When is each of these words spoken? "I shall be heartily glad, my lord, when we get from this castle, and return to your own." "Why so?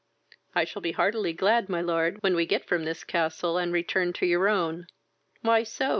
"I 0.55 0.63
shall 0.63 0.81
be 0.81 0.93
heartily 0.93 1.31
glad, 1.31 1.69
my 1.69 1.79
lord, 1.79 2.23
when 2.23 2.35
we 2.35 2.47
get 2.47 2.65
from 2.67 2.85
this 2.85 3.03
castle, 3.03 3.59
and 3.59 3.71
return 3.71 4.13
to 4.13 4.25
your 4.25 4.49
own." 4.49 4.87
"Why 5.43 5.61
so? 5.61 5.89